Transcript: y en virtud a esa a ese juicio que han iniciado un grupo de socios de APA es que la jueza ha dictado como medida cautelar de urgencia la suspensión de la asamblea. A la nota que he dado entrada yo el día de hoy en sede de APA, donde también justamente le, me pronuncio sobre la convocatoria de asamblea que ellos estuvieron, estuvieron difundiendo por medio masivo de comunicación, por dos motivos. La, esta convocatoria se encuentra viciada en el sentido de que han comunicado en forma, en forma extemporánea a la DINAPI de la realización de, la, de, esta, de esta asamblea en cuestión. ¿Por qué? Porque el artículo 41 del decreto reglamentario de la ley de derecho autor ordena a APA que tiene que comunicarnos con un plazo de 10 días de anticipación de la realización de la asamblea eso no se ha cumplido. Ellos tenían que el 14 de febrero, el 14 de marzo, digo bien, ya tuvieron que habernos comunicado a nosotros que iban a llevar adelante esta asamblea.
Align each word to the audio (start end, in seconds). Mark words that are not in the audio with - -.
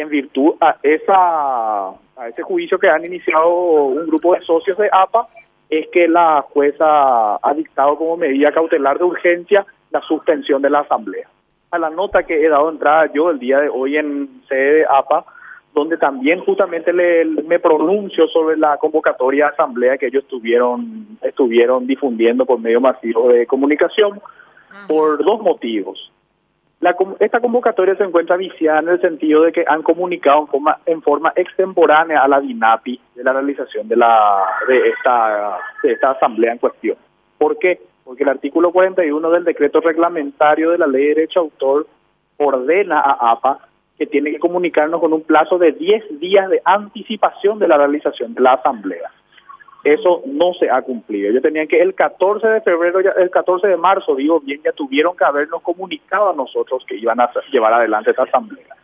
y 0.00 0.02
en 0.02 0.08
virtud 0.08 0.54
a 0.60 0.76
esa 0.82 1.88
a 1.88 2.28
ese 2.28 2.42
juicio 2.42 2.78
que 2.78 2.88
han 2.88 3.04
iniciado 3.04 3.48
un 3.48 4.06
grupo 4.06 4.34
de 4.34 4.42
socios 4.42 4.76
de 4.76 4.88
APA 4.92 5.28
es 5.68 5.88
que 5.88 6.08
la 6.08 6.44
jueza 6.50 7.36
ha 7.36 7.54
dictado 7.54 7.96
como 7.96 8.16
medida 8.16 8.52
cautelar 8.52 8.98
de 8.98 9.04
urgencia 9.04 9.64
la 9.90 10.00
suspensión 10.02 10.60
de 10.60 10.70
la 10.70 10.80
asamblea. 10.80 11.28
A 11.70 11.78
la 11.78 11.88
nota 11.88 12.24
que 12.24 12.44
he 12.44 12.48
dado 12.48 12.68
entrada 12.68 13.10
yo 13.12 13.30
el 13.30 13.38
día 13.38 13.60
de 13.60 13.68
hoy 13.68 13.96
en 13.96 14.42
sede 14.48 14.74
de 14.74 14.86
APA, 14.88 15.24
donde 15.72 15.96
también 15.96 16.40
justamente 16.40 16.92
le, 16.92 17.24
me 17.24 17.58
pronuncio 17.58 18.26
sobre 18.28 18.56
la 18.56 18.76
convocatoria 18.76 19.46
de 19.46 19.52
asamblea 19.52 19.96
que 19.96 20.06
ellos 20.06 20.24
estuvieron, 20.24 21.18
estuvieron 21.22 21.86
difundiendo 21.86 22.44
por 22.44 22.58
medio 22.58 22.80
masivo 22.80 23.28
de 23.28 23.46
comunicación, 23.46 24.20
por 24.88 25.24
dos 25.24 25.40
motivos. 25.40 26.10
La, 26.80 26.96
esta 27.18 27.40
convocatoria 27.40 27.94
se 27.94 28.04
encuentra 28.04 28.38
viciada 28.38 28.80
en 28.80 28.88
el 28.88 29.00
sentido 29.02 29.42
de 29.42 29.52
que 29.52 29.64
han 29.66 29.82
comunicado 29.82 30.40
en 30.40 30.46
forma, 30.46 30.78
en 30.86 31.02
forma 31.02 31.32
extemporánea 31.36 32.22
a 32.22 32.28
la 32.28 32.40
DINAPI 32.40 32.98
de 33.16 33.24
la 33.24 33.34
realización 33.34 33.86
de, 33.86 33.96
la, 33.96 34.46
de, 34.66 34.88
esta, 34.88 35.58
de 35.82 35.92
esta 35.92 36.12
asamblea 36.12 36.52
en 36.52 36.58
cuestión. 36.58 36.96
¿Por 37.36 37.58
qué? 37.58 37.82
Porque 38.02 38.22
el 38.22 38.30
artículo 38.30 38.72
41 38.72 39.30
del 39.30 39.44
decreto 39.44 39.80
reglamentario 39.80 40.70
de 40.70 40.78
la 40.78 40.86
ley 40.86 41.02
de 41.02 41.14
derecho 41.14 41.40
autor 41.40 41.86
ordena 42.38 43.00
a 43.00 43.30
APA 43.30 43.58
que 43.98 44.06
tiene 44.06 44.30
que 44.30 44.38
comunicarnos 44.38 45.00
con 45.00 45.12
un 45.12 45.22
plazo 45.22 45.58
de 45.58 45.72
10 45.72 46.18
días 46.18 46.48
de 46.48 46.62
anticipación 46.64 47.58
de 47.58 47.68
la 47.68 47.76
realización 47.76 48.32
de 48.32 48.40
la 48.40 48.54
asamblea 48.54 49.10
eso 49.84 50.22
no 50.26 50.52
se 50.54 50.70
ha 50.70 50.82
cumplido. 50.82 51.30
Ellos 51.30 51.42
tenían 51.42 51.66
que 51.66 51.80
el 51.80 51.94
14 51.94 52.46
de 52.46 52.60
febrero, 52.60 52.98
el 52.98 53.30
14 53.30 53.66
de 53.66 53.76
marzo, 53.76 54.14
digo 54.14 54.40
bien, 54.40 54.60
ya 54.64 54.72
tuvieron 54.72 55.16
que 55.16 55.24
habernos 55.24 55.62
comunicado 55.62 56.30
a 56.30 56.34
nosotros 56.34 56.84
que 56.86 56.96
iban 56.96 57.20
a 57.20 57.30
llevar 57.50 57.72
adelante 57.72 58.10
esta 58.10 58.24
asamblea. 58.24 58.76